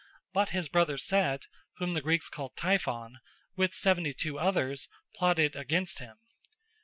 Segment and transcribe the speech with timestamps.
[0.33, 3.19] But his brother Set (whom the Greeks called Typhon)
[3.55, 6.17] with seventy two others plotted against him.